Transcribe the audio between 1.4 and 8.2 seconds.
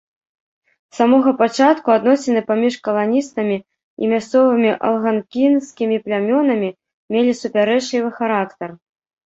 пачатку адносіны паміж каланістамі і мясцовымі алганкінскімі плямёнамі мелі супярэчлівы